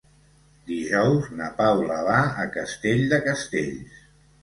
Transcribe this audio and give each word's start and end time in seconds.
Dijous 0.69 1.27
na 1.41 1.51
Paula 1.61 2.01
va 2.09 2.19
a 2.47 2.49
Castell 2.59 3.07
de 3.15 3.25
Castells. 3.31 4.05